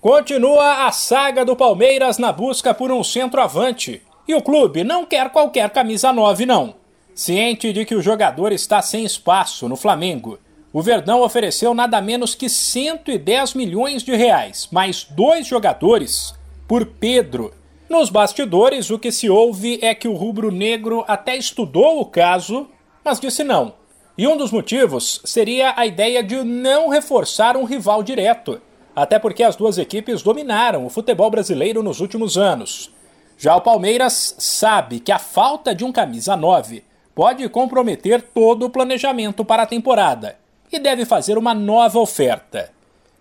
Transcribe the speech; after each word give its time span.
Continua 0.00 0.86
a 0.86 0.92
saga 0.92 1.44
do 1.44 1.56
Palmeiras 1.56 2.18
na 2.18 2.30
busca 2.30 2.72
por 2.72 2.92
um 2.92 3.02
centroavante. 3.02 4.00
E 4.28 4.34
o 4.36 4.40
clube 4.40 4.84
não 4.84 5.04
quer 5.04 5.28
qualquer 5.30 5.68
camisa 5.70 6.12
9, 6.12 6.46
não. 6.46 6.76
Ciente 7.16 7.72
de 7.72 7.84
que 7.84 7.96
o 7.96 8.00
jogador 8.00 8.52
está 8.52 8.80
sem 8.80 9.04
espaço 9.04 9.68
no 9.68 9.74
Flamengo, 9.74 10.38
o 10.72 10.80
Verdão 10.80 11.20
ofereceu 11.20 11.74
nada 11.74 12.00
menos 12.00 12.36
que 12.36 12.48
110 12.48 13.54
milhões 13.54 14.04
de 14.04 14.14
reais, 14.14 14.68
mais 14.70 15.02
dois 15.02 15.48
jogadores, 15.48 16.32
por 16.68 16.86
Pedro. 16.86 17.52
Nos 17.88 18.08
bastidores, 18.08 18.90
o 18.90 19.00
que 19.00 19.10
se 19.10 19.28
ouve 19.28 19.80
é 19.82 19.96
que 19.96 20.06
o 20.06 20.14
rubro-negro 20.14 21.04
até 21.08 21.36
estudou 21.36 22.00
o 22.00 22.06
caso, 22.06 22.68
mas 23.04 23.18
disse 23.18 23.42
não. 23.42 23.74
E 24.16 24.28
um 24.28 24.36
dos 24.36 24.52
motivos 24.52 25.20
seria 25.24 25.74
a 25.76 25.84
ideia 25.84 26.22
de 26.22 26.44
não 26.44 26.88
reforçar 26.88 27.56
um 27.56 27.64
rival 27.64 28.00
direto 28.04 28.62
até 29.02 29.16
porque 29.16 29.44
as 29.44 29.54
duas 29.54 29.78
equipes 29.78 30.22
dominaram 30.22 30.84
o 30.84 30.90
futebol 30.90 31.30
brasileiro 31.30 31.84
nos 31.84 32.00
últimos 32.00 32.36
anos. 32.36 32.92
Já 33.38 33.54
o 33.54 33.60
Palmeiras 33.60 34.34
sabe 34.38 34.98
que 34.98 35.12
a 35.12 35.20
falta 35.20 35.72
de 35.72 35.84
um 35.84 35.92
camisa 35.92 36.36
9 36.36 36.82
pode 37.14 37.48
comprometer 37.48 38.20
todo 38.20 38.66
o 38.66 38.70
planejamento 38.70 39.44
para 39.44 39.62
a 39.62 39.66
temporada 39.66 40.36
e 40.72 40.80
deve 40.80 41.04
fazer 41.04 41.38
uma 41.38 41.54
nova 41.54 42.00
oferta. 42.00 42.72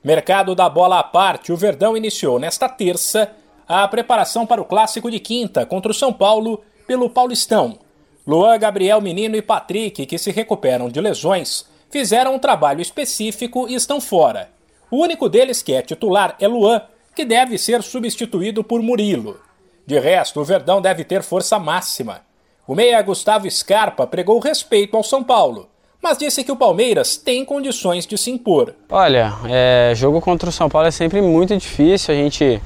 Mercado 0.04 0.56
da 0.56 0.68
bola 0.68 0.98
à 0.98 1.04
parte, 1.04 1.54
o 1.54 1.58
Verdão 1.58 1.96
iniciou 1.96 2.40
nesta 2.40 2.68
terça 2.68 3.32
a 3.68 3.88
preparação 3.88 4.48
para 4.48 4.62
o 4.62 4.66
clássico 4.66 5.12
de 5.12 5.20
quinta 5.20 5.64
contra 5.64 5.92
o 5.92 5.96
São 5.96 6.12
Paulo 6.12 6.64
pelo 6.88 7.08
Paulistão. 7.08 7.78
Luan, 8.26 8.58
Gabriel 8.58 9.00
Menino 9.00 9.36
e 9.36 9.44
Patrick, 9.44 10.08
que 10.08 10.18
se 10.18 10.32
recuperam 10.32 10.90
de 10.90 11.00
lesões, 11.00 11.66
fizeram 11.92 12.34
um 12.34 12.40
trabalho 12.40 12.82
específico 12.82 13.68
e 13.70 13.76
estão 13.76 14.02
fora. 14.02 14.57
O 14.90 14.98
único 14.98 15.28
deles 15.28 15.62
que 15.62 15.74
é 15.74 15.82
titular 15.82 16.36
é 16.40 16.48
Luan, 16.48 16.82
que 17.16 17.26
deve 17.26 17.58
ser 17.58 17.84
substituído 17.84 18.64
por 18.64 18.82
Murilo. 18.82 19.40
De 19.86 20.00
resto, 20.00 20.40
o 20.40 20.44
Verdão 20.44 20.82
deve 20.82 21.04
ter 21.04 21.24
força 21.24 21.58
máxima. 21.58 22.22
O 22.68 22.76
meia 22.76 23.02
Gustavo 23.02 23.50
Scarpa 23.50 24.06
pregou 24.06 24.40
respeito 24.40 24.96
ao 24.96 25.04
São 25.04 25.24
Paulo, 25.24 25.70
mas 26.02 26.18
disse 26.18 26.44
que 26.44 26.52
o 26.52 26.56
Palmeiras 26.56 27.18
tem 27.18 27.44
condições 27.44 28.06
de 28.06 28.18
se 28.18 28.30
impor. 28.30 28.74
Olha, 28.90 29.34
é, 29.50 29.94
jogo 29.96 30.22
contra 30.22 30.50
o 30.50 30.52
São 30.52 30.70
Paulo 30.70 30.88
é 30.88 30.92
sempre 30.92 31.22
muito 31.22 31.56
difícil. 31.56 32.14
A 32.14 32.18
gente 32.18 32.62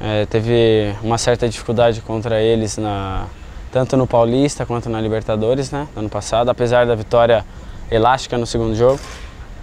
é, 0.00 0.26
teve 0.26 0.94
uma 1.02 1.18
certa 1.18 1.48
dificuldade 1.48 2.00
contra 2.00 2.40
eles 2.42 2.76
na, 2.76 3.26
tanto 3.72 3.96
no 3.96 4.06
Paulista 4.06 4.66
quanto 4.66 4.88
na 4.88 5.00
Libertadores, 5.00 5.70
né, 5.70 5.88
no 5.94 6.00
ano 6.00 6.08
passado, 6.08 6.50
apesar 6.50 6.86
da 6.86 6.94
vitória 6.94 7.44
elástica 7.90 8.36
no 8.36 8.46
segundo 8.46 8.74
jogo. 8.74 9.00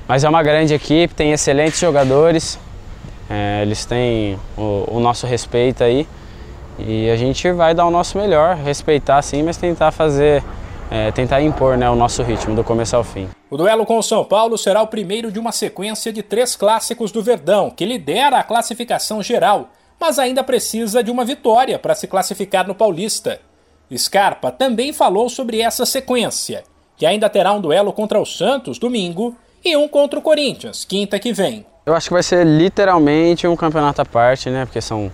Mas 0.07 0.23
é 0.23 0.29
uma 0.29 0.43
grande 0.43 0.73
equipe, 0.73 1.13
tem 1.15 1.31
excelentes 1.31 1.79
jogadores, 1.79 2.59
é, 3.29 3.61
eles 3.63 3.85
têm 3.85 4.37
o, 4.55 4.85
o, 4.87 4.99
nosso 4.99 5.25
respeito 5.25 5.83
aí 5.83 6.07
e 6.77 7.09
a 7.09 7.15
gente 7.15 7.51
vai 7.51 7.73
dar 7.73 7.85
o 7.85 7.91
nosso 7.91 8.17
melhor, 8.17 8.55
respeitar 8.55 9.19
sim, 9.23 9.41
mas 9.41 9.57
tentar 9.57 9.91
fazer, 9.91 10.43
é, 10.91 11.11
tentar 11.11 11.41
impor 11.41 11.75
né, 11.75 11.89
o 11.89 11.95
nosso 11.95 12.21
ritmo 12.21 12.55
do 12.55 12.63
começo 12.63 12.95
ao 12.95 13.03
fim. 13.03 13.27
O 13.49 13.57
duelo 13.57 13.83
com 13.83 13.97
o 13.97 14.03
São 14.03 14.23
Paulo 14.23 14.59
será 14.59 14.81
o 14.83 14.87
primeiro 14.87 15.31
de 15.31 15.39
uma 15.39 15.51
sequência 15.51 16.13
de 16.13 16.21
três 16.21 16.55
clássicos 16.55 17.11
do 17.11 17.23
Verdão, 17.23 17.71
que 17.71 17.85
lidera 17.85 18.37
a 18.37 18.43
classificação 18.43 19.23
geral, 19.23 19.69
mas 19.99 20.19
ainda 20.19 20.43
precisa 20.43 21.03
de 21.03 21.09
uma 21.09 21.25
vitória 21.25 21.79
para 21.79 21.95
se 21.95 22.05
classificar 22.05 22.67
no 22.67 22.75
Paulista. 22.75 23.39
Scarpa 23.95 24.51
também 24.51 24.93
falou 24.93 25.29
sobre 25.29 25.61
essa 25.61 25.85
sequência, 25.85 26.63
que 26.95 27.07
ainda 27.07 27.29
terá 27.29 27.53
um 27.53 27.61
duelo 27.61 27.91
contra 27.91 28.19
o 28.19 28.25
Santos 28.25 28.77
domingo 28.77 29.35
e 29.65 29.75
um 29.75 29.87
contra 29.87 30.19
o 30.19 30.21
Corinthians, 30.21 30.85
quinta 30.85 31.17
que 31.17 31.33
vem. 31.33 31.65
Eu 31.83 31.95
acho 31.95 32.07
que 32.07 32.13
vai 32.13 32.21
ser 32.21 32.45
literalmente 32.45 33.47
um 33.47 33.55
campeonato 33.55 33.99
à 33.99 34.05
parte, 34.05 34.49
né? 34.51 34.65
Porque 34.65 34.79
são 34.79 35.11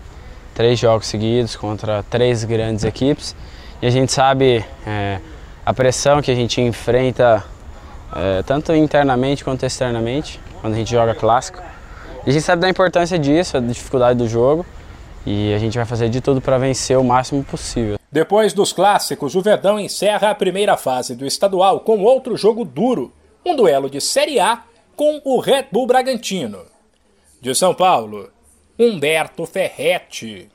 três 0.54 0.78
jogos 0.78 1.08
seguidos 1.08 1.56
contra 1.56 2.04
três 2.04 2.44
grandes 2.44 2.84
equipes 2.84 3.34
e 3.82 3.88
a 3.88 3.90
gente 3.90 4.12
sabe 4.12 4.66
é, 4.86 5.20
a 5.66 5.74
pressão 5.74 6.22
que 6.22 6.30
a 6.30 6.36
gente 6.36 6.60
enfrenta 6.60 7.44
é, 8.14 8.44
tanto 8.44 8.76
internamente 8.76 9.44
quanto 9.44 9.66
externamente 9.66 10.38
quando 10.60 10.74
a 10.74 10.78
gente 10.78 10.92
joga 10.92 11.16
clássico. 11.16 11.62
E 12.26 12.30
a 12.30 12.34
gente 12.34 12.44
sabe 12.44 12.62
da 12.62 12.70
importância 12.70 13.18
disso, 13.18 13.54
da 13.54 13.66
dificuldade 13.66 14.20
do 14.20 14.28
jogo 14.28 14.66
e 15.26 15.54
a 15.54 15.58
gente 15.58 15.78
vai 15.78 15.86
fazer 15.86 16.10
de 16.10 16.20
tudo 16.20 16.42
para 16.42 16.58
vencer 16.58 16.98
o 16.98 17.04
máximo 17.04 17.44
possível. 17.44 17.98
Depois 18.12 18.52
dos 18.52 18.74
clássicos, 18.74 19.34
o 19.34 19.42
Verdão 19.42 19.80
encerra 19.80 20.30
a 20.30 20.36
primeira 20.36 20.76
fase 20.76 21.16
do 21.16 21.26
estadual 21.26 21.80
com 21.80 22.02
outro 22.02 22.36
jogo 22.36 22.66
duro 22.66 23.14
um 23.46 23.56
duelo 23.56 23.90
de 23.90 24.00
Série 24.00 24.40
A 24.40 24.64
com 24.96 25.22
o 25.24 25.40
Red 25.40 25.68
Bull 25.72 25.88
Bragantino. 25.88 26.66
De 27.42 27.56
São 27.56 27.74
Paulo, 27.74 28.32
Humberto 28.78 29.46
Ferretti. 29.46 30.52